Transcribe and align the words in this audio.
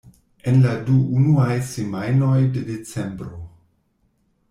En 0.51 0.55
la 0.63 0.71
du 0.87 0.95
unuaj 1.19 1.59
semajnoj 1.73 2.35
de 2.57 2.67
Decembro. 2.73 3.47